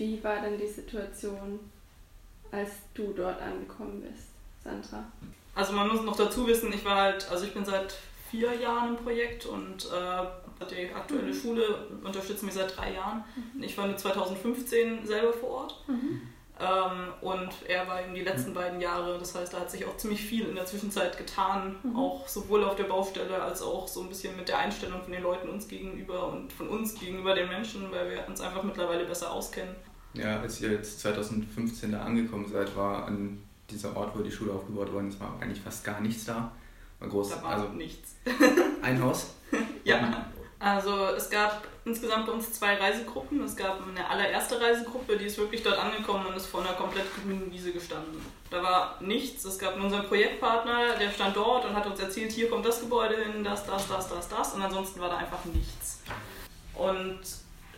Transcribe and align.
Wie 0.00 0.24
war 0.24 0.40
denn 0.40 0.56
die 0.56 0.66
Situation, 0.66 1.60
als 2.50 2.70
du 2.94 3.12
dort 3.14 3.38
angekommen 3.42 4.00
bist, 4.00 4.28
Sandra? 4.64 5.04
Also 5.54 5.74
man 5.74 5.88
muss 5.88 6.00
noch 6.00 6.16
dazu 6.16 6.46
wissen, 6.46 6.72
ich 6.72 6.82
war 6.86 6.96
halt, 6.96 7.30
also 7.30 7.44
ich 7.44 7.52
bin 7.52 7.66
seit 7.66 7.94
vier 8.30 8.54
Jahren 8.54 8.96
im 8.96 9.04
Projekt 9.04 9.44
und 9.44 9.84
äh, 9.92 10.64
die 10.70 10.90
aktuelle 10.94 11.34
mhm. 11.34 11.34
Schule 11.34 11.86
unterstützt 12.02 12.42
mich 12.42 12.54
seit 12.54 12.74
drei 12.78 12.94
Jahren. 12.94 13.24
Mhm. 13.54 13.62
Ich 13.62 13.76
war 13.76 13.86
nur 13.88 13.96
2015 13.98 15.06
selber 15.06 15.34
vor 15.34 15.50
Ort. 15.50 15.84
Mhm. 15.86 16.22
Ähm, 16.58 17.12
und 17.20 17.50
er 17.68 17.86
war 17.86 18.02
eben 18.02 18.14
die 18.14 18.22
letzten 18.22 18.54
beiden 18.54 18.80
Jahre. 18.80 19.18
Das 19.18 19.34
heißt, 19.34 19.52
da 19.52 19.60
hat 19.60 19.70
sich 19.70 19.84
auch 19.84 19.98
ziemlich 19.98 20.22
viel 20.22 20.48
in 20.48 20.54
der 20.54 20.64
Zwischenzeit 20.64 21.18
getan, 21.18 21.76
mhm. 21.82 21.96
auch 21.96 22.26
sowohl 22.26 22.64
auf 22.64 22.76
der 22.76 22.84
Baustelle 22.84 23.42
als 23.42 23.60
auch 23.60 23.86
so 23.86 24.00
ein 24.00 24.08
bisschen 24.08 24.34
mit 24.34 24.48
der 24.48 24.60
Einstellung 24.60 25.02
von 25.02 25.12
den 25.12 25.22
Leuten 25.22 25.50
uns 25.50 25.68
gegenüber 25.68 26.32
und 26.32 26.54
von 26.54 26.68
uns 26.68 26.94
gegenüber 26.94 27.34
den 27.34 27.50
Menschen, 27.50 27.92
weil 27.92 28.08
wir 28.08 28.26
uns 28.26 28.40
einfach 28.40 28.62
mittlerweile 28.62 29.04
besser 29.04 29.30
auskennen. 29.30 29.76
Ja, 30.14 30.40
als 30.40 30.60
ihr 30.60 30.72
jetzt 30.72 31.00
2015 31.00 31.92
da 31.92 32.02
angekommen 32.02 32.48
seid, 32.50 32.74
war 32.76 33.06
an 33.06 33.42
dieser 33.70 33.96
Ort, 33.96 34.16
wo 34.16 34.22
die 34.22 34.30
Schule 34.30 34.52
aufgebaut 34.52 34.92
worden 34.92 35.08
ist, 35.08 35.20
war 35.20 35.38
eigentlich 35.40 35.60
fast 35.60 35.84
gar 35.84 36.00
nichts 36.00 36.24
da. 36.24 36.52
War 36.98 37.08
groß, 37.08 37.30
da 37.30 37.42
war 37.42 37.50
also 37.50 37.68
nichts. 37.68 38.16
ein 38.82 39.02
Haus? 39.02 39.34
ja. 39.84 40.26
Also 40.58 41.06
es 41.16 41.30
gab 41.30 41.66
insgesamt 41.86 42.26
bei 42.26 42.32
uns 42.32 42.52
zwei 42.52 42.74
Reisegruppen. 42.74 43.42
Es 43.42 43.56
gab 43.56 43.80
eine 43.86 44.06
allererste 44.06 44.60
Reisegruppe, 44.60 45.16
die 45.16 45.24
ist 45.24 45.38
wirklich 45.38 45.62
dort 45.62 45.78
angekommen 45.78 46.26
und 46.26 46.36
ist 46.36 46.46
vor 46.46 46.60
einer 46.60 46.74
komplett 46.74 47.06
grünen 47.14 47.50
Wiese 47.50 47.72
gestanden. 47.72 48.20
Da 48.50 48.62
war 48.62 48.98
nichts. 49.00 49.44
Es 49.46 49.58
gab 49.58 49.76
unseren 49.76 50.06
Projektpartner, 50.06 50.96
der 51.00 51.10
stand 51.10 51.34
dort 51.34 51.64
und 51.64 51.74
hat 51.74 51.86
uns 51.86 51.98
erzählt, 51.98 52.32
hier 52.32 52.50
kommt 52.50 52.66
das 52.66 52.80
Gebäude 52.80 53.16
hin, 53.24 53.42
das, 53.42 53.64
das, 53.64 53.88
das, 53.88 54.08
das, 54.10 54.28
das. 54.28 54.54
Und 54.54 54.60
ansonsten 54.60 55.00
war 55.00 55.08
da 55.08 55.16
einfach 55.16 55.44
nichts. 55.46 56.02
Und 56.74 57.20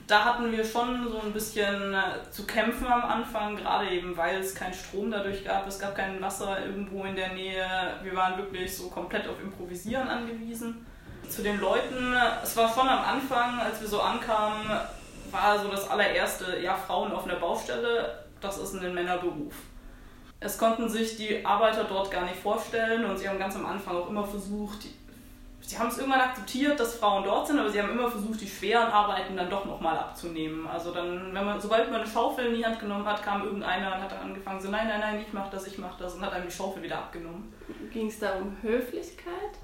da 0.06 0.24
hatten 0.24 0.50
wir 0.50 0.64
schon 0.64 1.08
so 1.10 1.20
ein 1.20 1.32
bisschen 1.32 1.94
äh, 1.94 2.30
zu 2.30 2.44
kämpfen 2.46 2.86
am 2.86 3.04
Anfang, 3.04 3.56
gerade 3.56 3.88
eben 3.90 4.16
weil 4.16 4.40
es 4.40 4.54
keinen 4.54 4.74
Strom 4.74 5.10
dadurch 5.10 5.44
gab, 5.44 5.66
es 5.66 5.78
gab 5.78 5.94
kein 5.94 6.20
Wasser 6.20 6.64
irgendwo 6.64 7.04
in 7.04 7.16
der 7.16 7.32
Nähe. 7.32 7.66
Wir 8.02 8.14
waren 8.14 8.36
wirklich 8.36 8.76
so 8.76 8.88
komplett 8.88 9.28
auf 9.28 9.40
Improvisieren 9.40 10.08
angewiesen 10.08 10.84
zu 11.28 11.42
den 11.42 11.60
Leuten, 11.60 12.14
es 12.42 12.56
war 12.56 12.72
schon 12.72 12.88
am 12.88 13.02
Anfang, 13.02 13.58
als 13.58 13.80
wir 13.80 13.88
so 13.88 14.00
ankamen, 14.00 14.70
war 15.30 15.58
so 15.58 15.68
das 15.68 15.88
allererste, 15.88 16.58
ja, 16.60 16.74
Frauen 16.74 17.12
auf 17.12 17.24
einer 17.24 17.36
Baustelle, 17.36 18.24
das 18.40 18.58
ist 18.58 18.74
ein 18.74 18.94
Männerberuf. 18.94 19.54
Es 20.40 20.58
konnten 20.58 20.88
sich 20.88 21.16
die 21.16 21.44
Arbeiter 21.44 21.84
dort 21.84 22.10
gar 22.10 22.24
nicht 22.24 22.36
vorstellen 22.36 23.04
und 23.04 23.16
sie 23.16 23.28
haben 23.28 23.38
ganz 23.38 23.56
am 23.56 23.64
Anfang 23.64 23.96
auch 23.96 24.10
immer 24.10 24.24
versucht, 24.24 24.86
sie 25.62 25.78
haben 25.78 25.88
es 25.88 25.98
irgendwann 25.98 26.20
akzeptiert, 26.20 26.78
dass 26.78 26.96
Frauen 26.96 27.24
dort 27.24 27.46
sind, 27.46 27.58
aber 27.58 27.70
sie 27.70 27.80
haben 27.80 27.90
immer 27.90 28.10
versucht, 28.10 28.40
die 28.40 28.48
schweren 28.48 28.90
Arbeiten 28.90 29.36
dann 29.36 29.48
doch 29.48 29.64
nochmal 29.64 29.96
abzunehmen. 29.96 30.66
Also 30.66 30.92
dann, 30.92 31.32
wenn 31.32 31.44
man, 31.44 31.60
sobald 31.60 31.90
man 31.90 32.00
eine 32.00 32.10
Schaufel 32.10 32.46
in 32.46 32.56
die 32.56 32.64
Hand 32.64 32.80
genommen 32.80 33.06
hat, 33.06 33.22
kam 33.22 33.44
irgendeiner 33.44 33.94
und 33.94 34.02
hat 34.02 34.12
dann 34.12 34.22
angefangen, 34.22 34.60
so 34.60 34.70
nein, 34.70 34.88
nein, 34.88 35.00
nein, 35.00 35.20
ich 35.26 35.32
mach 35.32 35.48
das, 35.50 35.66
ich 35.66 35.78
mach 35.78 35.96
das 35.96 36.14
und 36.14 36.22
hat 36.22 36.32
einem 36.32 36.46
die 36.46 36.54
Schaufel 36.54 36.82
wieder 36.82 36.98
abgenommen. 36.98 37.52
Ging 37.92 38.08
es 38.08 38.18
da 38.18 38.34
um 38.34 38.56
Höflichkeit? 38.60 39.58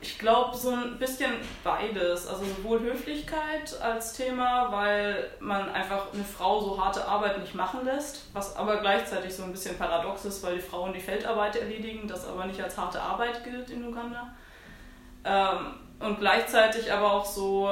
Ich 0.00 0.18
glaube, 0.18 0.54
so 0.54 0.68
ein 0.68 0.98
bisschen 0.98 1.32
beides. 1.62 2.26
Also 2.26 2.44
sowohl 2.44 2.80
Höflichkeit 2.80 3.80
als 3.80 4.12
Thema, 4.12 4.70
weil 4.70 5.30
man 5.40 5.70
einfach 5.70 6.12
eine 6.12 6.24
Frau 6.24 6.60
so 6.60 6.84
harte 6.84 7.08
Arbeit 7.08 7.38
nicht 7.40 7.54
machen 7.54 7.86
lässt, 7.86 8.26
was 8.34 8.54
aber 8.54 8.76
gleichzeitig 8.76 9.34
so 9.34 9.44
ein 9.44 9.52
bisschen 9.52 9.78
paradox 9.78 10.26
ist, 10.26 10.42
weil 10.42 10.56
die 10.56 10.60
Frauen 10.60 10.92
die 10.92 11.00
Feldarbeit 11.00 11.56
erledigen, 11.56 12.06
das 12.06 12.28
aber 12.28 12.44
nicht 12.44 12.62
als 12.62 12.76
harte 12.76 13.00
Arbeit 13.00 13.42
gilt 13.44 13.70
in 13.70 13.82
Uganda. 13.82 14.34
Ähm, 15.24 15.74
und 16.00 16.18
gleichzeitig 16.18 16.92
aber 16.92 17.12
auch 17.12 17.24
so, 17.24 17.70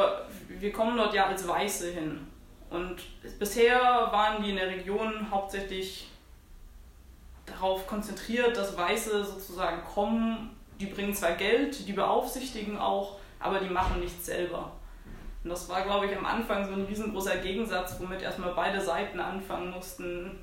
wir 0.48 0.72
kommen 0.72 0.97
dort 0.97 1.14
ja 1.14 1.27
als 1.27 1.47
Weiße 1.47 1.91
hin. 1.91 2.27
Und 2.70 2.97
bisher 3.39 3.78
waren 4.11 4.42
die 4.42 4.50
in 4.50 4.56
der 4.56 4.69
Region 4.69 5.31
hauptsächlich 5.31 6.08
darauf 7.45 7.86
konzentriert, 7.86 8.56
dass 8.56 8.77
Weiße 8.77 9.25
sozusagen 9.25 9.84
kommen 9.84 10.56
die 10.83 10.86
bringen 10.86 11.14
zwar 11.14 11.33
Geld, 11.33 11.86
die 11.86 11.92
beaufsichtigen 11.92 12.77
auch, 12.79 13.17
aber 13.39 13.61
die 13.61 13.70
machen 13.70 14.01
nichts 14.01 14.27
selber. 14.27 14.73
Und 15.45 15.51
das 15.51 15.68
war, 15.68 15.83
glaube 15.83 16.07
ich, 16.07 16.17
am 16.17 16.27
Anfang 16.27 16.67
so 16.67 16.73
ein 16.73 16.85
riesengroßer 16.85 17.36
Gegensatz, 17.39 17.96
womit 17.98 18.23
erstmal 18.23 18.55
beide 18.55 18.80
Seiten 18.80 19.20
anfangen 19.20 19.70
mussten, 19.70 20.39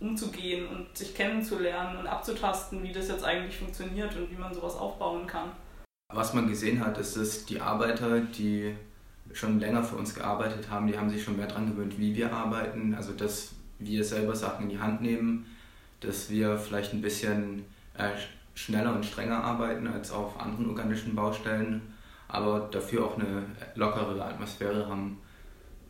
umzugehen 0.00 0.68
und 0.68 0.96
sich 0.96 1.14
kennenzulernen 1.14 1.98
und 1.98 2.06
abzutasten, 2.06 2.82
wie 2.82 2.92
das 2.92 3.08
jetzt 3.08 3.24
eigentlich 3.24 3.56
funktioniert 3.56 4.14
und 4.16 4.30
wie 4.30 4.36
man 4.36 4.54
sowas 4.54 4.76
aufbauen 4.76 5.26
kann. 5.26 5.50
Was 6.14 6.32
man 6.32 6.48
gesehen 6.48 6.82
hat, 6.82 6.96
ist, 6.96 7.18
dass 7.18 7.44
die 7.44 7.60
Arbeiter, 7.60 8.20
die 8.20 8.74
schon 9.34 9.60
länger 9.60 9.84
für 9.84 9.96
uns 9.96 10.14
gearbeitet 10.14 10.70
haben, 10.70 10.86
die 10.86 10.98
haben 10.98 11.10
sich 11.10 11.22
schon 11.22 11.36
mehr 11.36 11.46
daran 11.46 11.66
gewöhnt, 11.66 11.98
wie 11.98 12.16
wir 12.16 12.32
arbeiten. 12.32 12.94
Also, 12.94 13.12
dass 13.12 13.52
wir 13.78 14.02
selber 14.02 14.34
Sachen 14.34 14.64
in 14.64 14.68
die 14.70 14.80
Hand 14.80 15.02
nehmen, 15.02 15.44
dass 16.00 16.30
wir 16.30 16.56
vielleicht 16.56 16.94
ein 16.94 17.02
bisschen 17.02 17.66
äh, 17.92 18.12
schneller 18.54 18.94
und 18.94 19.04
strenger 19.04 19.44
arbeiten 19.44 19.86
als 19.86 20.10
auf 20.10 20.40
anderen 20.40 20.70
ugandischen 20.70 21.14
Baustellen, 21.14 21.94
aber 22.28 22.70
dafür 22.72 23.04
auch 23.04 23.18
eine 23.18 23.44
lockere 23.74 24.24
Atmosphäre 24.24 24.88
haben, 24.88 25.18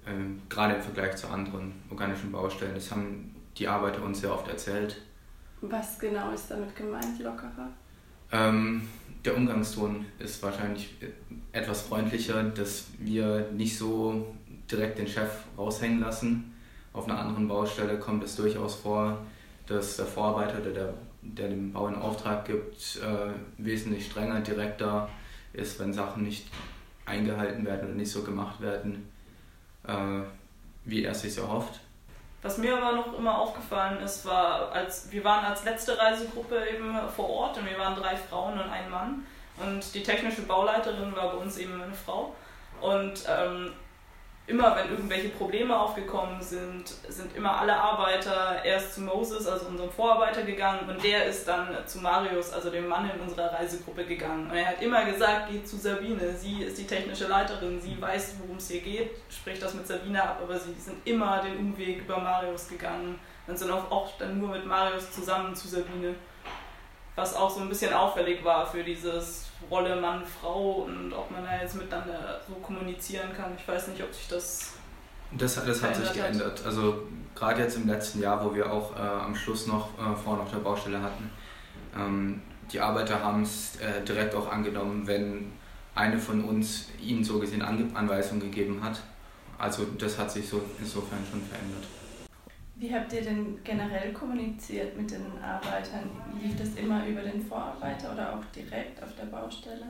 äh, 0.05 0.11
gerade 0.49 0.75
im 0.75 0.83
Vergleich 0.83 1.15
zu 1.15 1.29
anderen 1.29 1.75
ugandischen 1.91 2.33
Baustellen. 2.33 2.75
Das 2.75 2.91
haben 2.91 3.37
die 3.57 3.69
Arbeiter 3.69 4.03
uns 4.03 4.21
sehr 4.21 4.35
oft 4.35 4.49
erzählt. 4.49 5.01
Was 5.61 5.97
genau 5.97 6.33
ist 6.33 6.51
damit 6.51 6.75
gemeint, 6.75 7.21
lockerer? 7.21 7.69
Ähm, 8.33 8.83
der 9.25 9.37
Umgangston 9.37 10.07
ist 10.19 10.43
wahrscheinlich 10.43 10.95
etwas 11.53 11.83
freundlicher, 11.83 12.45
dass 12.45 12.87
wir 12.99 13.51
nicht 13.53 13.77
so 13.77 14.35
direkt 14.71 14.99
den 14.99 15.07
Chef 15.07 15.31
raushängen 15.57 16.01
lassen. 16.01 16.55
Auf 16.93 17.07
einer 17.07 17.19
anderen 17.19 17.49
Baustelle 17.49 17.99
kommt 17.99 18.25
es 18.25 18.37
durchaus 18.37 18.77
vor, 18.77 19.19
dass 19.67 19.97
der 19.97 20.07
Vorarbeiter 20.07 20.61
oder 20.61 20.71
der 20.71 20.95
der 21.23 21.49
dem 21.49 21.73
Bau 21.73 21.87
einen 21.87 21.97
Auftrag 21.97 22.47
gibt, 22.47 23.01
äh, 23.03 23.33
wesentlich 23.59 24.07
strenger, 24.07 24.41
direkter 24.41 25.09
ist, 25.53 25.79
wenn 25.81 25.93
Sachen 25.93 26.23
nicht 26.23 26.47
eingehalten 27.05 27.65
werden 27.65 27.89
oder 27.89 27.97
nicht 27.97 28.11
so 28.11 28.23
gemacht 28.23 28.61
werden, 28.61 29.09
äh, 29.87 30.21
wie 30.85 31.05
er 31.05 31.15
sich 31.15 31.37
erhofft. 31.37 31.81
Was 32.43 32.57
mir 32.59 32.77
aber 32.77 32.97
noch 32.97 33.19
immer 33.19 33.39
aufgefallen 33.39 34.01
ist, 34.01 34.25
war, 34.25 34.71
als 34.73 35.11
wir 35.11 35.25
waren 35.25 35.45
als 35.45 35.65
letzte 35.65 35.99
Reisegruppe 35.99 36.69
eben 36.73 36.97
vor 37.15 37.29
Ort 37.29 37.59
und 37.59 37.69
wir 37.69 37.79
waren 37.79 37.97
drei 37.97 38.17
Frauen 38.17 38.55
und 38.55 38.71
ein 38.71 38.89
Mann. 38.91 39.27
Und 39.57 39.93
die 39.93 40.05
technische 40.05 40.43
Bauleiterin 40.43 41.15
war 41.17 41.33
bei 41.33 41.39
uns 41.39 41.59
eben 41.59 41.83
eine 41.83 41.93
Frau. 41.93 42.35
Und 42.81 43.25
ähm, 43.29 43.73
immer 44.49 44.75
wenn 44.77 44.91
irgendwelche 44.91 45.29
Probleme 45.29 45.79
aufgekommen 45.79 46.41
sind, 46.41 46.89
sind 47.09 47.37
immer 47.37 47.61
alle 47.61 47.77
Arbeiter 47.77 48.65
erst 48.65 48.95
zu 48.95 49.03
Moses, 49.03 49.47
also 49.47 49.67
unserem 49.67 49.91
Vorarbeiter, 49.91 50.43
gegangen 50.43 50.89
und 50.89 51.05
der 51.05 51.27
ist 51.27 51.47
dann 51.47 51.77
zu 51.87 51.99
Marius, 51.99 52.53
also 52.53 52.71
dem 52.71 52.89
Mann 52.89 53.11
in 53.11 53.21
unserer 53.21 53.53
Reisegruppe, 53.53 54.07
gegangen. 54.07 54.51
Und 54.51 54.57
er 54.57 54.67
hat 54.67 54.83
immer 54.83 55.05
gesagt, 55.05 55.51
geht 55.51 55.69
zu 55.69 55.77
Sabine, 55.77 56.35
sie 56.35 56.63
ist 56.63 56.79
die 56.79 56.87
technische 56.87 57.27
Leiterin, 57.27 57.79
sie 57.81 58.01
weiß, 58.01 58.37
worum 58.41 58.57
es 58.57 58.69
hier 58.69 58.81
geht, 58.81 59.11
spricht 59.31 59.63
das 59.63 59.75
mit 59.75 59.87
Sabine 59.87 60.23
ab, 60.23 60.41
aber 60.43 60.59
sie 60.59 60.73
sind 60.73 61.07
immer 61.07 61.43
den 61.43 61.59
Umweg 61.59 62.01
über 62.01 62.19
Marius 62.19 62.69
gegangen 62.69 63.19
und 63.47 63.59
sind 63.59 63.71
auch 63.71 63.91
oft 63.91 64.21
dann 64.21 64.39
nur 64.39 64.49
mit 64.49 64.65
Marius 64.65 65.11
zusammen 65.11 65.55
zu 65.55 65.69
Sabine. 65.69 66.15
Was 67.17 67.35
auch 67.35 67.51
so 67.51 67.61
ein 67.61 67.69
bisschen 67.69 67.93
auffällig 67.93 68.43
war 68.45 68.67
für 68.67 68.83
dieses 68.83 69.48
Rolle 69.71 70.01
Mann, 70.01 70.25
Frau 70.25 70.87
und 70.87 71.13
ob 71.13 71.31
man 71.31 71.45
da 71.45 71.61
jetzt 71.61 71.75
miteinander 71.75 72.41
so 72.47 72.55
kommunizieren 72.55 73.29
kann. 73.37 73.53
Ich 73.57 73.67
weiß 73.67 73.89
nicht, 73.89 74.03
ob 74.03 74.15
sich 74.15 74.29
das. 74.29 74.73
Das, 75.33 75.57
das 75.57 75.83
hat 75.83 75.97
sich 75.97 76.13
geändert. 76.13 76.61
Hat. 76.61 76.67
Also 76.67 77.03
gerade 77.35 77.63
jetzt 77.63 77.77
im 77.77 77.87
letzten 77.87 78.23
Jahr, 78.23 78.43
wo 78.45 78.55
wir 78.55 78.73
auch 78.73 78.97
äh, 78.97 79.01
am 79.01 79.35
Schluss 79.35 79.67
noch 79.67 79.91
äh, 79.99 80.17
vorne 80.17 80.43
auf 80.43 80.51
der 80.51 80.59
Baustelle 80.59 81.03
hatten, 81.03 81.31
ähm, 81.97 82.43
die 82.73 82.81
Arbeiter 82.81 83.23
haben 83.23 83.43
es 83.43 83.77
äh, 83.77 84.03
direkt 84.05 84.35
auch 84.35 84.51
angenommen, 84.51 85.07
wenn 85.07 85.53
eine 85.95 86.19
von 86.19 86.45
uns 86.45 86.89
ihnen 87.01 87.25
so 87.25 87.39
gesehen 87.39 87.63
An 87.63 87.91
Anweisungen 87.95 88.41
gegeben 88.41 88.83
hat. 88.83 89.01
Also 89.59 89.85
das 89.99 90.19
hat 90.19 90.31
sich 90.31 90.49
so 90.49 90.63
insofern 90.79 91.19
schon 91.31 91.43
verändert. 91.43 91.85
Wie 92.79 92.95
habt 92.95 93.13
ihr 93.13 93.23
denn 93.23 93.59
generell 93.65 94.13
kommuniziert 94.13 94.97
mit 94.97 95.11
den 95.11 95.27
Arbeitern? 95.43 96.11
Lief 96.41 96.57
das 96.57 96.77
immer 96.77 97.05
über 97.05 97.23
den 97.23 97.43
Vorarbeiter 97.43 98.13
oder 98.13 98.35
auch 98.35 98.45
direkt 98.55 99.03
auf 99.03 99.09
der 99.17 99.25
Baustelle? 99.25 99.87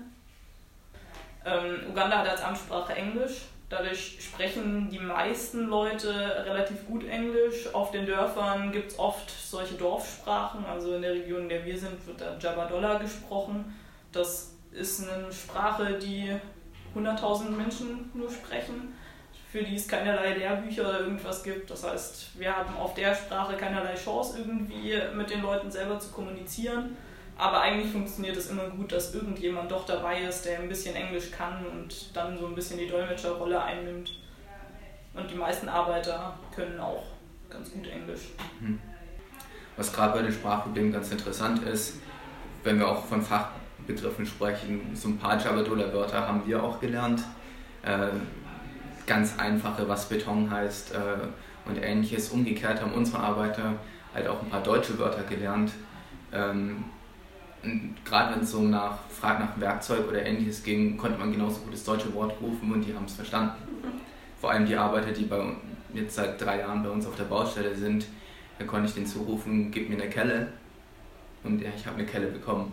Ähm, 1.44 1.90
Uganda 1.90 2.20
hat 2.20 2.28
als 2.28 2.42
Amtssprache 2.42 2.94
Englisch. 2.94 3.42
Dadurch 3.68 4.16
sprechen 4.18 4.88
die 4.88 5.00
meisten 5.00 5.66
Leute 5.66 6.08
relativ 6.46 6.86
gut 6.86 7.04
Englisch. 7.04 7.74
Auf 7.74 7.90
den 7.90 8.06
Dörfern 8.06 8.72
gibt 8.72 8.92
es 8.92 8.98
oft 8.98 9.28
solche 9.28 9.74
Dorfsprachen. 9.74 10.64
Also 10.64 10.94
in 10.94 11.02
der 11.02 11.12
Region, 11.12 11.42
in 11.42 11.48
der 11.50 11.66
wir 11.66 11.78
sind, 11.78 12.06
wird 12.06 12.22
da 12.22 12.38
Jabadola 12.38 12.96
gesprochen. 12.96 13.76
Das 14.12 14.54
ist 14.72 15.06
eine 15.06 15.30
Sprache, 15.30 15.98
die 15.98 16.34
100.000 16.96 17.50
Menschen 17.50 18.10
nur 18.14 18.30
sprechen 18.30 18.94
für 19.50 19.62
die 19.62 19.76
es 19.76 19.88
keinerlei 19.88 20.34
Lehrbücher 20.34 20.82
oder 20.82 21.00
irgendwas 21.00 21.42
gibt. 21.42 21.70
Das 21.70 21.84
heißt, 21.84 22.38
wir 22.38 22.54
haben 22.54 22.76
auf 22.76 22.94
der 22.94 23.14
Sprache 23.14 23.56
keinerlei 23.56 23.94
Chance, 23.94 24.38
irgendwie 24.38 24.94
mit 25.16 25.30
den 25.30 25.42
Leuten 25.42 25.70
selber 25.70 25.98
zu 25.98 26.10
kommunizieren. 26.10 26.96
Aber 27.38 27.60
eigentlich 27.60 27.92
funktioniert 27.92 28.36
es 28.36 28.50
immer 28.50 28.68
gut, 28.68 28.92
dass 28.92 29.14
irgendjemand 29.14 29.70
doch 29.70 29.86
dabei 29.86 30.22
ist, 30.22 30.44
der 30.44 30.58
ein 30.58 30.68
bisschen 30.68 30.96
Englisch 30.96 31.30
kann 31.30 31.64
und 31.66 32.14
dann 32.14 32.36
so 32.36 32.46
ein 32.46 32.54
bisschen 32.54 32.78
die 32.78 32.88
Dolmetscherrolle 32.88 33.62
einnimmt. 33.62 34.18
Und 35.14 35.30
die 35.30 35.36
meisten 35.36 35.68
Arbeiter 35.68 36.36
können 36.54 36.78
auch 36.78 37.04
ganz 37.48 37.72
gut 37.72 37.86
Englisch. 37.86 38.22
Mhm. 38.60 38.80
Was 39.76 39.92
gerade 39.92 40.18
bei 40.18 40.22
den 40.22 40.32
Sprachproblemen 40.32 40.92
ganz 40.92 41.10
interessant 41.10 41.62
ist, 41.62 41.94
wenn 42.64 42.78
wir 42.80 42.88
auch 42.88 43.04
von 43.04 43.22
Fachbegriffen 43.22 44.26
sprechen, 44.26 44.90
so 44.94 45.08
ein 45.08 45.18
paar 45.18 45.40
Javadola-Wörter 45.40 46.26
haben 46.26 46.42
wir 46.44 46.62
auch 46.62 46.80
gelernt. 46.80 47.22
Ganz 49.08 49.38
einfache, 49.38 49.88
was 49.88 50.10
Beton 50.10 50.50
heißt 50.50 50.94
äh, 50.94 50.98
und 51.66 51.82
ähnliches. 51.82 52.28
Umgekehrt 52.28 52.82
haben 52.82 52.92
unsere 52.92 53.20
Arbeiter 53.20 53.72
halt 54.14 54.28
auch 54.28 54.42
ein 54.42 54.50
paar 54.50 54.62
deutsche 54.62 54.98
Wörter 54.98 55.22
gelernt. 55.22 55.72
Ähm, 56.30 56.84
Gerade 58.04 58.34
wenn 58.34 58.42
es 58.42 58.50
so 58.50 58.60
nach 58.60 58.98
Frag 59.08 59.40
nach 59.40 59.58
Werkzeug 59.58 60.06
oder 60.08 60.24
ähnliches 60.24 60.62
ging, 60.62 60.98
konnte 60.98 61.18
man 61.18 61.32
genauso 61.32 61.60
gut 61.60 61.72
das 61.72 61.84
deutsche 61.84 62.12
Wort 62.14 62.34
rufen 62.40 62.70
und 62.70 62.82
die 62.82 62.94
haben 62.94 63.06
es 63.06 63.14
verstanden. 63.14 63.56
Vor 64.40 64.50
allem 64.50 64.66
die 64.66 64.76
Arbeiter, 64.76 65.10
die 65.10 65.24
bei, 65.24 65.42
jetzt 65.94 66.14
seit 66.14 66.40
drei 66.40 66.60
Jahren 66.60 66.82
bei 66.82 66.90
uns 66.90 67.06
auf 67.06 67.16
der 67.16 67.24
Baustelle 67.24 67.74
sind, 67.74 68.06
da 68.58 68.66
konnte 68.66 68.88
ich 68.88 68.94
den 68.94 69.06
zurufen, 69.06 69.70
gib 69.70 69.88
mir 69.88 69.96
eine 69.96 70.10
Kelle. 70.10 70.48
Und 71.44 71.62
ja, 71.62 71.70
ich 71.74 71.86
habe 71.86 71.96
eine 71.96 72.06
Kelle 72.06 72.26
bekommen. 72.26 72.72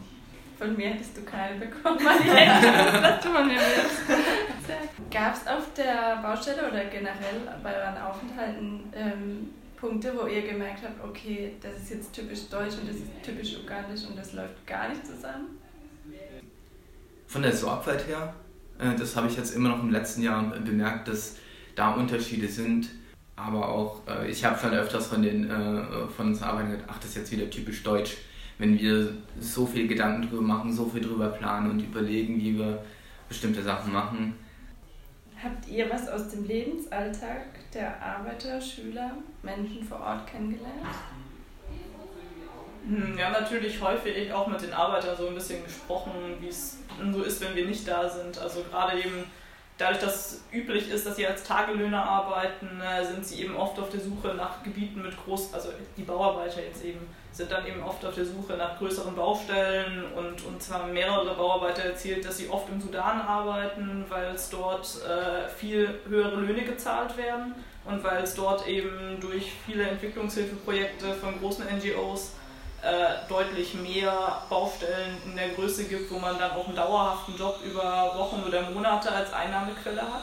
Von 0.58 0.76
mir 0.76 0.90
hättest 0.90 1.18
du 1.18 1.24
keine 1.24 1.60
bekommen, 1.60 2.00
weil 2.04 2.20
ich 2.20 2.34
hätte 2.34 3.02
dass 3.02 3.24
du 3.24 3.30
von 3.30 3.48
mir 3.48 3.56
willst. 3.56 4.22
Gab 5.12 5.36
es 5.36 5.48
auf 5.48 5.74
der 5.76 6.20
Baustelle 6.22 6.68
oder 6.68 6.86
generell 6.86 7.42
bei 7.64 7.76
euren 7.76 7.98
Aufenthalten 7.98 8.84
ähm, 8.96 9.50
Punkte, 9.78 10.14
wo 10.18 10.28
ihr 10.28 10.42
gemerkt 10.42 10.84
habt, 10.84 11.04
okay, 11.04 11.54
das 11.62 11.78
ist 11.84 11.90
jetzt 11.92 12.14
typisch 12.14 12.48
deutsch 12.50 12.76
und 12.82 12.90
das 12.90 12.98
ist 12.98 13.06
typisch 13.24 13.58
ugandisch 13.64 14.06
und 14.10 14.18
das 14.18 14.34
läuft 14.34 14.66
gar 14.66 14.90
nicht 14.90 15.06
zusammen? 15.06 15.60
Von 17.28 17.42
der 17.42 17.54
Sorgfalt 17.54 18.08
her, 18.08 18.34
äh, 18.80 18.96
das 18.98 19.16
habe 19.16 19.28
ich 19.28 19.38
jetzt 19.38 19.56
immer 19.56 19.70
noch 19.70 19.84
im 19.84 19.92
letzten 19.92 20.22
Jahr 20.22 20.44
bemerkt, 20.44 21.08
dass 21.08 21.38
da 21.76 21.94
Unterschiede 21.94 22.48
sind 22.48 22.90
aber 23.36 23.68
auch, 23.68 24.02
äh, 24.08 24.30
ich 24.30 24.46
habe 24.46 24.58
schon 24.58 24.72
öfters 24.72 25.08
von 25.08 25.22
den 25.22 25.50
äh, 25.50 26.08
von 26.16 26.28
uns 26.28 26.42
Arbeitern 26.42 26.72
gedacht, 26.72 26.90
ach, 26.90 27.00
das 27.00 27.10
ist 27.10 27.18
jetzt 27.18 27.32
wieder 27.32 27.50
typisch 27.50 27.84
deutsch, 27.84 28.18
wenn 28.58 28.80
wir 28.80 29.14
so 29.40 29.66
viel 29.66 29.88
Gedanken 29.88 30.30
drüber 30.30 30.42
machen, 30.42 30.72
so 30.72 30.86
viel 30.86 31.02
drüber 31.02 31.28
planen 31.28 31.72
und 31.72 31.80
überlegen, 31.82 32.40
wie 32.40 32.58
wir 32.58 32.84
bestimmte 33.28 33.62
Sachen 33.62 33.92
machen. 33.92 34.36
Habt 35.44 35.68
ihr 35.68 35.90
was 35.90 36.08
aus 36.08 36.30
dem 36.30 36.46
Lebensalltag 36.46 37.72
der 37.74 38.02
Arbeiter, 38.02 38.60
Schüler, 38.60 39.12
Menschen 39.44 39.84
vor 39.84 40.00
Ort 40.00 40.28
kennengelernt? 40.28 40.74
Hm, 42.88 43.18
ja, 43.18 43.32
natürlich 43.32 43.82
häufig 43.82 44.32
auch 44.32 44.48
mit 44.48 44.62
den 44.62 44.74
Arbeitern 44.74 45.18
so 45.18 45.28
ein 45.28 45.36
bisschen 45.36 45.64
gesprochen, 45.64 46.12
wie 46.40 46.48
es 46.48 46.78
so 47.12 47.24
ist, 47.24 47.42
wenn 47.42 47.56
wir 47.56 47.66
nicht 47.66 47.88
da 47.88 48.08
sind. 48.08 48.38
Also 48.38 48.64
gerade 48.64 49.00
eben 49.00 49.26
dadurch, 49.78 50.00
dass 50.00 50.42
üblich 50.52 50.90
ist, 50.90 51.06
dass 51.06 51.16
sie 51.16 51.28
als 51.28 51.44
Tagelöhner 51.44 52.04
arbeiten, 52.04 52.82
äh, 52.82 53.06
sind 53.06 53.26
sie 53.26 53.42
eben 53.42 53.56
oft 53.56 53.78
auf 53.80 53.90
der 53.90 54.00
Suche 54.00 54.34
nach 54.36 54.64
Gebieten 54.64 55.02
mit 55.02 55.14
groß, 55.24 55.54
also 55.54 55.70
die 55.98 56.04
Bauarbeiter 56.04 56.64
jetzt 56.64 56.84
eben, 56.84 57.00
sind 57.32 57.52
dann 57.52 57.68
eben 57.68 57.84
oft 57.84 58.04
auf 58.06 58.16
der 58.16 58.26
Suche 58.26 58.54
nach 58.54 58.78
größeren 58.78 59.14
Baustellen 59.14 60.06
und, 60.14 60.46
und 60.46 60.64
zwar 60.64 60.88
mehrere 60.88 61.36
Bauarbeiter 61.36 61.84
erzählt, 61.84 62.24
dass 62.24 62.38
sie 62.38 62.48
oft 62.48 62.70
im 62.70 62.80
Sudan 62.80 63.20
arbeiten, 63.22 64.06
weil 64.08 64.34
es 64.34 64.50
dort 64.50 64.88
äh, 65.04 65.50
viel 65.50 66.00
höhere 66.08 66.38
Löhne 66.38 66.64
gezahlt 66.64 67.18
werden 67.18 67.54
und 67.84 68.02
weil 68.04 68.24
es 68.24 68.36
dort 68.36 68.66
eben 68.68 69.20
durch 69.20 69.52
viele 69.66 69.84
Entwicklungshilfeprojekte 69.84 71.14
von 71.14 71.38
großen 71.40 71.66
NGOs 71.78 72.32
äh, 72.86 73.28
deutlich 73.28 73.74
mehr 73.74 74.44
Baustellen 74.48 75.18
in 75.26 75.36
der 75.36 75.50
Größe 75.50 75.86
gibt, 75.86 76.12
wo 76.12 76.20
man 76.20 76.38
dann 76.38 76.52
auch 76.52 76.68
einen 76.68 76.76
dauerhaften 76.76 77.36
Job 77.36 77.60
über 77.66 78.14
Wochen 78.16 78.44
oder 78.44 78.70
Monate 78.70 79.12
als 79.12 79.34
Einnahmequelle 79.34 80.04
hat. 80.04 80.22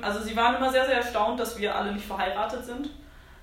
Also 0.00 0.20
sie 0.20 0.34
waren 0.34 0.56
immer 0.56 0.70
sehr, 0.70 0.86
sehr 0.86 0.96
erstaunt, 0.96 1.38
dass 1.38 1.58
wir 1.58 1.74
alle 1.74 1.92
nicht 1.92 2.06
verheiratet 2.06 2.64
sind, 2.64 2.88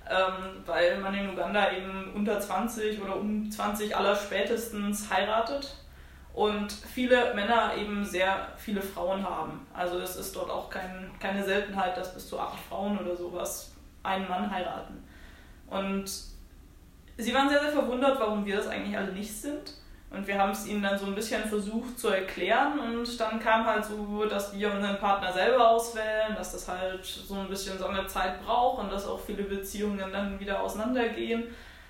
ähm, 0.10 0.64
weil 0.66 0.98
man 0.98 1.14
in 1.14 1.30
Uganda 1.30 1.72
eben 1.72 2.12
unter 2.16 2.40
20 2.40 3.00
oder 3.02 3.18
um 3.18 3.52
20 3.52 3.96
aller 3.96 4.16
spätestens 4.16 5.12
heiratet 5.12 5.76
und 6.34 6.72
viele 6.72 7.36
Männer 7.36 7.74
eben 7.78 8.04
sehr 8.04 8.48
viele 8.58 8.82
Frauen 8.82 9.24
haben. 9.24 9.68
Also 9.76 10.00
es 10.00 10.16
ist 10.16 10.36
dort 10.36 10.50
auch 10.50 10.72
kein, 10.72 11.12
keine 11.20 11.44
Seltenheit, 11.44 11.96
dass 11.98 12.16
bis 12.16 12.28
zu 12.28 12.40
acht 12.40 12.58
Frauen 12.68 12.98
oder 12.98 13.16
sowas 13.16 13.76
einen 14.02 14.28
Mann 14.28 14.50
heiraten. 14.50 15.08
Und 15.68 16.33
sie 17.18 17.34
waren 17.34 17.50
sehr, 17.50 17.62
sehr 17.62 17.72
verwundert, 17.72 18.20
warum 18.20 18.46
wir 18.46 18.58
das 18.58 18.68
eigentlich 18.68 18.98
alle 18.98 19.12
nicht 19.12 19.34
sind. 19.34 19.74
Und 20.14 20.28
wir 20.28 20.38
haben 20.38 20.52
es 20.52 20.68
ihnen 20.68 20.84
dann 20.84 20.98
so 20.98 21.08
ein 21.08 21.16
bisschen 21.16 21.44
versucht 21.44 21.98
zu 21.98 22.10
erklären 22.10 22.78
und 22.78 23.20
dann 23.20 23.40
kam 23.40 23.66
halt 23.66 23.84
so, 23.84 24.26
dass 24.26 24.56
wir 24.56 24.72
unseren 24.72 25.00
Partner 25.00 25.34
selber 25.34 25.68
auswählen, 25.72 26.36
dass 26.36 26.52
das 26.52 26.68
halt 26.68 27.04
so 27.04 27.34
ein 27.34 27.50
bisschen 27.50 27.80
so 27.80 27.88
eine 27.88 28.06
Zeit 28.06 28.46
braucht 28.46 28.84
und 28.84 28.92
dass 28.92 29.08
auch 29.08 29.20
viele 29.20 29.42
Beziehungen 29.42 30.12
dann 30.12 30.40
wieder 30.40 30.62
auseinandergehen. 30.62 31.46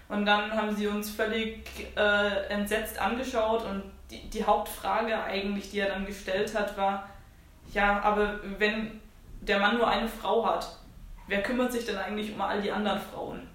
Und 0.08 0.26
dann 0.26 0.54
haben 0.54 0.74
sie 0.74 0.88
uns 0.88 1.10
völlig 1.10 1.68
äh, 1.98 2.48
entsetzt 2.48 2.98
angeschaut 2.98 3.66
und 3.66 3.84
die, 4.10 4.30
die 4.30 4.46
Hauptfrage 4.46 5.22
eigentlich, 5.22 5.72
die 5.72 5.80
er 5.80 5.90
dann 5.90 6.06
gestellt 6.06 6.58
hat, 6.58 6.78
war, 6.78 7.10
ja, 7.74 8.02
aber 8.02 8.40
wenn 8.58 9.02
der 9.42 9.60
Mann 9.60 9.78
nur 9.78 9.88
eine 9.88 10.08
Frau 10.08 10.46
hat, 10.46 10.78
wer 11.28 11.44
kümmert 11.44 11.74
sich 11.74 11.86
denn 11.86 11.98
eigentlich 11.98 12.34
um 12.34 12.40
all 12.40 12.62
die 12.62 12.72
anderen 12.72 13.02
Frauen? 13.02 13.50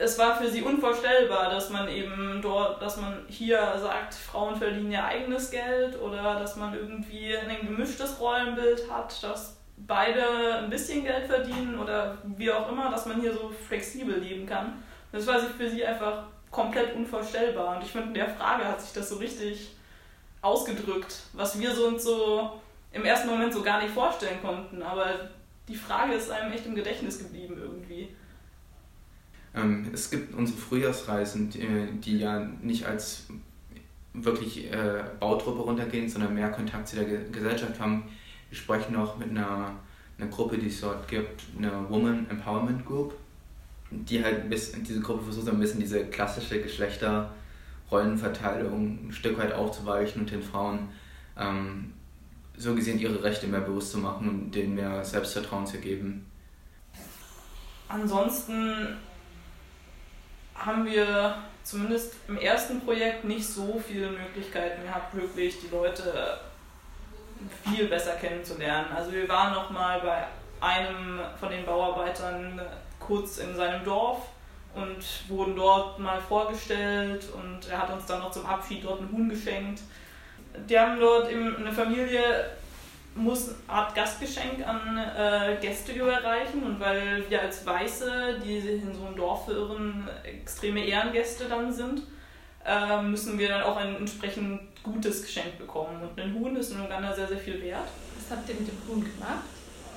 Es 0.00 0.18
war 0.18 0.34
für 0.34 0.48
sie 0.48 0.62
unvorstellbar, 0.62 1.50
dass 1.50 1.68
man 1.68 1.86
eben 1.88 2.40
dort, 2.40 2.80
dass 2.80 2.96
man 2.96 3.22
hier 3.28 3.58
sagt, 3.78 4.14
Frauen 4.14 4.56
verdienen 4.56 4.92
ihr 4.92 5.04
eigenes 5.04 5.50
Geld 5.50 6.00
oder 6.00 6.38
dass 6.38 6.56
man 6.56 6.74
irgendwie 6.74 7.36
ein 7.36 7.66
gemischtes 7.66 8.18
Rollenbild 8.18 8.90
hat, 8.90 9.22
dass 9.22 9.58
beide 9.76 10.60
ein 10.60 10.70
bisschen 10.70 11.04
Geld 11.04 11.26
verdienen 11.26 11.78
oder 11.78 12.16
wie 12.24 12.50
auch 12.50 12.72
immer, 12.72 12.90
dass 12.90 13.04
man 13.04 13.20
hier 13.20 13.34
so 13.34 13.50
flexibel 13.68 14.18
leben 14.18 14.46
kann. 14.46 14.82
Das 15.12 15.26
war 15.26 15.38
für 15.38 15.68
sie 15.68 15.84
einfach 15.84 16.24
komplett 16.50 16.96
unvorstellbar. 16.96 17.76
Und 17.76 17.82
ich 17.82 17.92
finde, 17.92 18.08
in 18.08 18.14
der 18.14 18.30
Frage 18.30 18.64
hat 18.64 18.80
sich 18.80 18.94
das 18.94 19.10
so 19.10 19.16
richtig 19.16 19.72
ausgedrückt, 20.40 21.14
was 21.34 21.60
wir 21.60 21.74
so 21.74 21.88
und 21.88 22.00
so 22.00 22.58
im 22.92 23.04
ersten 23.04 23.28
Moment 23.28 23.52
so 23.52 23.62
gar 23.62 23.82
nicht 23.82 23.92
vorstellen 23.92 24.40
konnten. 24.40 24.82
Aber 24.82 25.28
die 25.68 25.76
Frage 25.76 26.14
ist 26.14 26.30
einem 26.30 26.52
echt 26.52 26.64
im 26.64 26.74
Gedächtnis 26.74 27.18
geblieben 27.18 27.58
irgendwie. 27.60 28.16
Ähm, 29.54 29.86
es 29.92 30.10
gibt 30.10 30.34
unsere 30.34 30.58
Frühjahrsreisen, 30.58 31.50
die, 31.50 31.68
die 32.00 32.18
ja 32.18 32.40
nicht 32.62 32.86
als 32.86 33.26
wirklich 34.12 34.72
äh, 34.72 35.04
Bautruppe 35.18 35.62
runtergehen, 35.62 36.08
sondern 36.08 36.34
mehr 36.34 36.50
Kontakt 36.50 36.88
zu 36.88 36.96
der 36.96 37.04
Gesellschaft 37.04 37.78
haben. 37.80 38.04
Wir 38.48 38.58
sprechen 38.58 38.94
noch 38.94 39.18
mit 39.18 39.30
einer, 39.30 39.74
einer 40.18 40.28
Gruppe, 40.28 40.58
die 40.58 40.68
es 40.68 40.80
dort 40.80 41.08
gibt, 41.08 41.42
einer 41.56 41.88
Woman 41.88 42.26
Empowerment 42.28 42.84
Group, 42.84 43.14
die 43.90 44.22
halt 44.22 44.50
bis, 44.50 44.72
diese 44.72 45.00
Gruppe 45.00 45.22
versucht 45.24 45.48
ein 45.48 45.60
bisschen 45.60 45.80
diese 45.80 46.04
klassische 46.06 46.60
Geschlechterrollenverteilung 46.60 49.08
ein 49.08 49.12
Stück 49.12 49.38
weit 49.38 49.52
aufzuweichen 49.52 50.22
und 50.22 50.30
den 50.30 50.42
Frauen 50.42 50.88
ähm, 51.38 51.92
so 52.56 52.74
gesehen 52.74 52.98
ihre 52.98 53.22
Rechte 53.22 53.46
mehr 53.46 53.60
bewusst 53.60 53.92
zu 53.92 53.98
machen 53.98 54.28
und 54.28 54.50
denen 54.54 54.74
mehr 54.74 55.04
Selbstvertrauen 55.04 55.66
zu 55.66 55.78
geben. 55.78 56.26
Ansonsten 57.88 58.96
haben 60.64 60.84
wir 60.84 61.36
zumindest 61.64 62.14
im 62.28 62.38
ersten 62.38 62.80
Projekt 62.80 63.24
nicht 63.24 63.46
so 63.46 63.82
viele 63.86 64.10
Möglichkeiten 64.10 64.82
gehabt, 64.82 65.14
wirklich 65.14 65.60
die 65.60 65.68
Leute 65.68 66.40
viel 67.64 67.86
besser 67.86 68.12
kennenzulernen. 68.12 68.88
Also 68.94 69.12
wir 69.12 69.28
waren 69.28 69.54
noch 69.54 69.70
mal 69.70 70.00
bei 70.00 70.26
einem 70.60 71.20
von 71.38 71.50
den 71.50 71.64
Bauarbeitern 71.64 72.60
kurz 72.98 73.38
in 73.38 73.56
seinem 73.56 73.84
Dorf 73.84 74.28
und 74.74 75.04
wurden 75.28 75.56
dort 75.56 75.98
mal 75.98 76.20
vorgestellt 76.20 77.24
und 77.34 77.68
er 77.68 77.78
hat 77.78 77.90
uns 77.90 78.06
dann 78.06 78.20
noch 78.20 78.30
zum 78.30 78.46
Abschied 78.46 78.84
dort 78.84 79.00
einen 79.00 79.12
Huhn 79.12 79.28
geschenkt. 79.28 79.80
Die 80.68 80.78
haben 80.78 81.00
dort 81.00 81.28
eine 81.28 81.72
Familie 81.72 82.50
muss 83.14 83.48
eine 83.48 83.56
Art 83.68 83.94
Gastgeschenk 83.94 84.66
an 84.66 84.96
äh, 84.96 85.56
Gäste 85.60 85.92
überreichen 85.92 86.62
und 86.62 86.80
weil 86.80 87.24
wir 87.28 87.42
als 87.42 87.66
Weiße, 87.66 88.40
die 88.44 88.58
in 88.58 88.94
so 88.94 89.06
einem 89.06 89.16
Dorf 89.16 89.46
verirren, 89.46 90.08
extreme 90.22 90.84
Ehrengäste 90.84 91.46
dann 91.48 91.72
sind, 91.72 92.02
äh, 92.64 93.02
müssen 93.02 93.38
wir 93.38 93.48
dann 93.48 93.62
auch 93.62 93.76
ein 93.76 93.96
entsprechend 93.96 94.60
gutes 94.82 95.22
Geschenk 95.22 95.58
bekommen. 95.58 96.02
Und 96.02 96.20
ein 96.20 96.34
Huhn 96.34 96.54
ist 96.56 96.72
in 96.72 96.80
Uganda 96.80 97.12
sehr, 97.12 97.26
sehr 97.26 97.38
viel 97.38 97.60
wert. 97.62 97.88
Was 98.16 98.36
habt 98.36 98.48
ihr 98.48 98.54
mit 98.54 98.68
dem 98.68 98.78
Huhn 98.88 99.00
gemacht? 99.00 99.44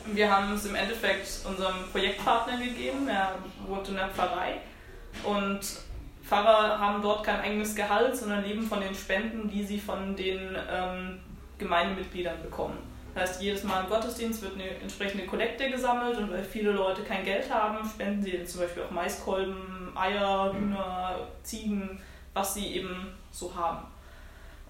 Wir 0.06 0.30
haben 0.30 0.54
es 0.54 0.66
im 0.66 0.76
Endeffekt 0.76 1.46
unserem 1.48 1.76
Projektpartner 1.92 2.58
gegeben, 2.58 3.08
er 3.08 3.36
wohnt 3.66 3.88
in 3.88 3.96
der 3.96 4.10
Pfarrei 4.10 4.60
und 5.24 5.62
Pfarrer 6.24 6.78
haben 6.80 7.02
dort 7.02 7.24
kein 7.24 7.40
eigenes 7.40 7.76
Gehalt, 7.76 8.16
sondern 8.16 8.44
leben 8.44 8.64
von 8.64 8.82
den 8.82 8.94
Spenden, 8.94 9.50
die 9.50 9.64
sie 9.64 9.80
von 9.80 10.16
den 10.16 10.58
ähm, 10.70 11.20
Gemeindemitgliedern 11.58 12.42
bekommen. 12.42 12.78
Das 13.14 13.30
heißt, 13.30 13.42
jedes 13.42 13.64
Mal 13.64 13.84
im 13.84 13.90
Gottesdienst 13.90 14.42
wird 14.42 14.56
eine 14.56 14.70
entsprechende 14.70 15.26
Kollekte 15.26 15.70
gesammelt 15.70 16.18
und 16.18 16.32
weil 16.32 16.44
viele 16.44 16.72
Leute 16.72 17.04
kein 17.04 17.24
Geld 17.24 17.52
haben, 17.54 17.88
spenden 17.88 18.24
sie 18.24 18.44
zum 18.44 18.62
Beispiel 18.62 18.84
auch 18.84 18.92
Maiskolben, 18.92 19.92
Eier, 19.96 20.52
Hühner, 20.54 21.28
Ziegen, 21.44 22.02
was 22.34 22.56
sie 22.56 22.76
eben 22.76 23.14
so 23.32 23.54
haben. 23.56 23.86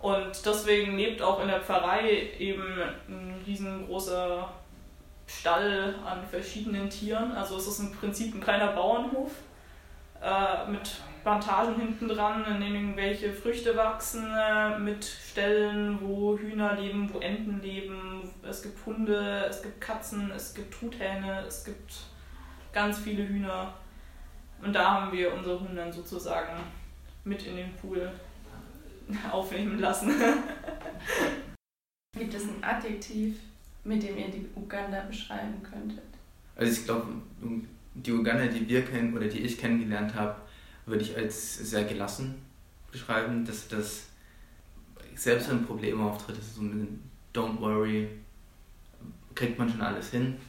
Und 0.02 0.46
deswegen 0.46 0.98
lebt 0.98 1.22
auch 1.22 1.42
in 1.42 1.48
der 1.48 1.62
Pfarrei 1.62 2.32
eben 2.38 2.82
ein 3.08 3.42
riesengroßer 3.48 4.50
Stall 5.26 5.96
an 6.06 6.26
verschiedenen 6.30 6.90
Tieren. 6.90 7.32
Also 7.32 7.56
es 7.56 7.68
ist 7.68 7.80
im 7.80 7.94
Prinzip 7.94 8.36
ein 8.36 8.42
kleiner 8.42 8.74
Bauernhof 8.74 9.32
äh, 10.22 10.70
mit 10.70 11.02
Plantagen 11.24 11.76
hinten 11.80 12.10
dran, 12.10 12.44
in 12.46 12.60
denen 12.60 12.76
irgendwelche 12.76 13.32
Früchte 13.32 13.76
wachsen, 13.78 14.26
äh, 14.38 14.78
mit 14.78 15.06
Ställen, 15.06 15.98
wo 16.02 16.38
Hühner 16.38 16.76
leben, 16.76 17.10
wo 17.14 17.20
Enten 17.20 17.62
leben. 17.62 18.30
Es 18.48 18.62
gibt 18.62 18.86
Hunde, 18.86 19.46
es 19.50 19.64
gibt 19.64 19.80
Katzen, 19.80 20.32
es 20.32 20.54
gibt 20.54 20.74
Truthähne, 20.74 21.46
es 21.48 21.64
gibt 21.64 22.02
ganz 22.74 23.00
viele 23.00 23.26
Hühner. 23.26 23.74
Und 24.62 24.74
da 24.74 25.02
haben 25.02 25.14
wir 25.14 25.34
unsere 25.34 25.62
Hunde 25.62 25.76
dann 25.76 25.94
sozusagen 25.94 26.60
mit 27.24 27.48
in 27.48 27.56
den 27.56 27.74
Pool 27.76 28.12
aufnehmen 29.32 29.80
lassen. 29.80 30.12
Gibt 32.18 32.34
es 32.34 32.44
ein 32.44 32.62
Adjektiv, 32.62 33.38
mit 33.86 34.04
dem 34.04 34.18
ihr 34.18 34.28
die 34.28 34.48
Uganda 34.56 35.02
beschreiben 35.02 35.64
könntet? 35.64 36.04
Also 36.56 36.72
ich 36.72 36.86
glaube, 36.86 37.08
die 37.96 38.12
Uganda, 38.12 38.46
die 38.46 38.68
wir 38.68 38.86
kennen 38.86 39.16
oder 39.16 39.28
die 39.28 39.40
ich 39.40 39.58
kennengelernt 39.58 40.14
habe, 40.14 40.36
würde 40.86 41.04
ich 41.04 41.16
als 41.16 41.58
sehr 41.58 41.84
gelassen 41.86 42.36
beschreiben, 42.92 43.46
dass 43.46 43.68
das 43.68 44.08
selbst 45.16 45.50
wenn 45.50 45.66
Probleme 45.66 46.04
auftritt, 46.04 46.38
ist 46.38 46.56
so 46.56 46.62
ein 46.62 47.10
Don't 47.34 47.60
worry, 47.60 48.10
kriegt 49.36 49.58
man 49.58 49.70
schon 49.70 49.82
alles 49.82 50.12
hin, 50.12 50.40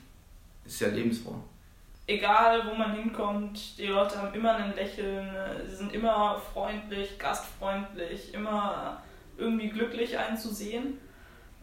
ist 0.64 0.78
sehr 0.78 0.90
lebensfroh. 0.90 1.36
Egal, 2.06 2.66
wo 2.66 2.74
man 2.74 2.94
hinkommt, 2.94 3.78
die 3.78 3.86
Leute 3.86 4.20
haben 4.20 4.34
immer 4.34 4.54
ein 4.56 4.74
Lächeln, 4.74 5.30
sie 5.66 5.76
sind 5.76 5.94
immer 5.94 6.38
freundlich, 6.52 7.18
gastfreundlich, 7.18 8.34
immer 8.34 9.02
irgendwie 9.38 9.70
glücklich 9.70 10.18
einen 10.18 10.36
zu 10.36 10.52
sehen. 10.52 10.98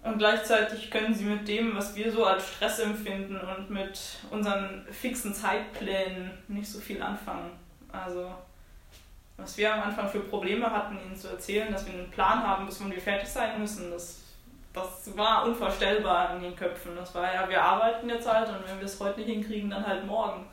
Und 0.04 0.18
gleichzeitig 0.18 0.90
können 0.90 1.13
sie 1.13 1.25
mit 1.25 1.48
dem, 1.48 1.75
was 1.75 1.96
wir 1.96 2.12
so 2.12 2.25
als 2.25 2.48
Stress 2.50 2.80
empfinden 2.80 3.40
und 3.40 3.70
mit 3.70 4.00
unseren 4.32 4.84
fixen 4.90 5.32
Zeitplänen 5.32 6.32
nicht 6.48 6.68
so 6.68 6.80
viel 6.80 7.04
anfangen. 7.04 7.51
Also, 7.92 8.34
was 9.41 9.57
wir 9.57 9.74
am 9.74 9.81
Anfang 9.81 10.10
für 10.10 10.19
Probleme 10.19 10.69
hatten, 10.69 10.98
ihnen 11.00 11.15
zu 11.15 11.27
erzählen, 11.29 11.71
dass 11.71 11.86
wir 11.86 11.93
einen 11.93 12.12
Plan 12.12 12.45
haben, 12.45 12.65
bis 12.65 12.81
wann 12.81 12.91
wir 12.91 13.01
fertig 13.01 13.27
sein 13.27 13.60
müssen, 13.60 13.91
das, 13.91 14.21
das 14.74 15.15
war 15.17 15.45
unvorstellbar 15.45 16.36
in 16.36 16.43
den 16.43 16.55
Köpfen. 16.55 16.95
Das 16.95 17.13
war 17.15 17.33
ja, 17.33 17.50
wir 17.50 17.62
arbeiten 17.62 18.10
jetzt 18.10 18.31
halt 18.31 18.50
und 18.50 18.67
wenn 18.67 18.77
wir 18.77 18.86
es 18.86 19.00
heute 19.00 19.19
nicht 19.19 19.29
hinkriegen, 19.29 19.69
dann 19.69 19.86
halt 19.86 20.05
morgen. 20.05 20.45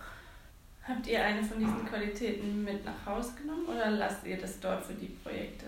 Habt 0.87 1.07
ihr 1.07 1.23
eine 1.23 1.43
von 1.43 1.59
diesen 1.59 1.87
Qualitäten 1.87 2.65
mit 2.65 2.85
nach 2.85 3.07
Hause 3.07 3.35
genommen 3.35 3.67
oder 3.67 3.91
lasst 3.91 4.27
ihr 4.27 4.39
das 4.39 4.59
dort 4.59 4.85
für 4.85 4.95
die 4.95 5.09
Projekte? 5.23 5.67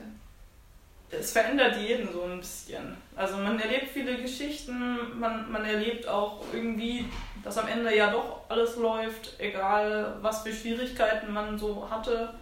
es 1.10 1.32
verändert 1.32 1.76
jeden 1.76 2.12
so 2.12 2.22
ein 2.22 2.38
bisschen. 2.38 2.96
Also 3.16 3.36
man 3.36 3.58
erlebt 3.58 3.88
viele 3.88 4.16
Geschichten, 4.16 5.18
man, 5.18 5.50
man 5.50 5.64
erlebt 5.64 6.06
auch 6.06 6.44
irgendwie, 6.52 7.06
dass 7.42 7.58
am 7.58 7.68
Ende 7.68 7.96
ja 7.96 8.10
doch 8.10 8.42
alles 8.48 8.76
läuft, 8.76 9.34
egal 9.38 10.16
was 10.20 10.42
für 10.42 10.52
Schwierigkeiten 10.52 11.32
man 11.32 11.58
so 11.58 11.88
hatte. 11.90 12.34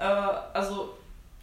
Äh, 0.00 0.04
also 0.04 0.94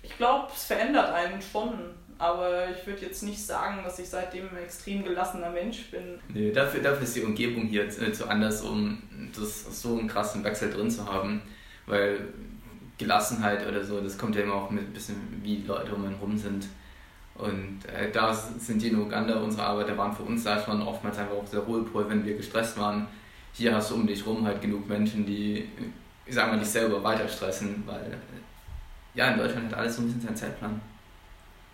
ich 0.01 0.17
glaube, 0.17 0.47
es 0.53 0.65
verändert 0.65 1.13
einen 1.13 1.41
schon, 1.41 1.73
aber 2.17 2.69
ich 2.69 2.85
würde 2.87 3.05
jetzt 3.05 3.23
nicht 3.23 3.43
sagen, 3.43 3.83
dass 3.83 3.99
ich 3.99 4.09
seitdem 4.09 4.49
ein 4.49 4.63
extrem 4.63 5.03
gelassener 5.03 5.51
Mensch 5.51 5.91
bin. 5.91 6.19
Nee, 6.33 6.51
dafür, 6.51 6.81
dafür 6.81 7.03
ist 7.03 7.15
die 7.15 7.23
Umgebung 7.23 7.67
hier 7.67 7.89
zu, 7.89 8.11
zu 8.11 8.27
anders, 8.27 8.63
um 8.63 9.01
das, 9.37 9.81
so 9.81 9.97
einen 9.97 10.07
krassen 10.07 10.43
Wechsel 10.43 10.71
drin 10.71 10.89
zu 10.89 11.05
haben. 11.05 11.41
Weil 11.85 12.27
Gelassenheit 12.97 13.65
oder 13.67 13.83
so, 13.83 14.01
das 14.01 14.17
kommt 14.17 14.35
ja 14.35 14.41
immer 14.41 14.55
auch 14.55 14.71
mit 14.71 14.83
ein 14.83 14.93
bisschen, 14.93 15.15
wie 15.43 15.63
Leute 15.65 15.93
um 15.93 16.05
einen 16.05 16.15
rum 16.15 16.37
sind. 16.37 16.67
Und 17.35 17.85
äh, 17.85 18.09
da 18.11 18.33
sind 18.33 18.81
die 18.81 18.87
in 18.87 18.99
Uganda, 18.99 19.39
unsere 19.39 19.63
Arbeiter 19.63 19.95
waren 19.95 20.15
für 20.15 20.23
uns 20.23 20.43
da 20.43 20.59
schon 20.59 20.81
oftmals 20.81 21.19
einfach 21.19 21.35
auch 21.35 21.47
der 21.47 21.59
Ruhepol, 21.59 22.09
wenn 22.09 22.25
wir 22.25 22.35
gestresst 22.35 22.79
waren. 22.79 23.07
Hier 23.53 23.75
hast 23.75 23.91
du 23.91 23.95
um 23.95 24.07
dich 24.07 24.25
rum 24.25 24.45
halt 24.45 24.61
genug 24.61 24.89
Menschen, 24.89 25.25
die, 25.25 25.67
ich 26.25 26.33
sag 26.33 26.49
mal, 26.49 26.57
dich 26.57 26.67
selber 26.67 27.03
weiter 27.03 27.27
stressen, 27.27 27.83
weil 27.85 28.17
ja, 29.17 29.31
in 29.31 29.39
Deutschland 29.39 29.71
hat 29.71 29.79
alles 29.79 29.95
so 29.95 30.01
ein 30.01 30.05
bisschen 30.05 30.21
seinen 30.21 30.35
Zeitplan. 30.35 30.79